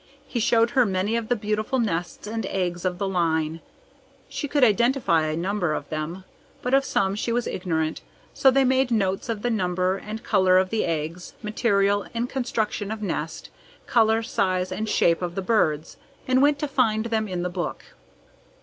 He 0.27 0.39
showed 0.39 0.71
her 0.71 0.83
many 0.83 1.15
of 1.15 1.27
the 1.27 1.35
beautiful 1.35 1.77
nests 1.77 2.25
and 2.25 2.43
eggs 2.47 2.85
of 2.85 2.97
the 2.97 3.07
line. 3.07 3.59
She 4.27 4.47
could 4.47 4.63
identify 4.63 5.27
a 5.27 5.37
number 5.37 5.75
of 5.75 5.87
them, 5.89 6.23
but 6.63 6.73
of 6.73 6.83
some 6.83 7.13
she 7.13 7.31
was 7.31 7.45
ignorant, 7.45 8.01
so 8.33 8.49
they 8.49 8.63
made 8.63 8.89
notes 8.89 9.29
of 9.29 9.43
the 9.43 9.51
number 9.51 9.97
and 9.97 10.23
color 10.23 10.57
of 10.57 10.71
the 10.71 10.85
eggs, 10.85 11.35
material, 11.43 12.07
and 12.15 12.27
construction 12.27 12.89
of 12.89 13.03
nest, 13.03 13.51
color, 13.85 14.23
size, 14.23 14.71
and 14.71 14.89
shape 14.89 15.21
of 15.21 15.35
the 15.35 15.41
birds, 15.43 15.97
and 16.27 16.41
went 16.41 16.57
to 16.57 16.67
find 16.67 17.05
them 17.05 17.27
in 17.27 17.43
the 17.43 17.49
book. 17.51 17.83